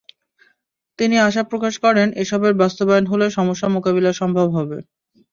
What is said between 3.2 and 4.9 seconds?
সমস্যা মোকাবিলা সম্ভব হবে।